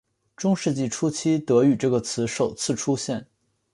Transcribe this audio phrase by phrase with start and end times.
[0.35, 3.27] 中世纪初期德语这个词首次出现。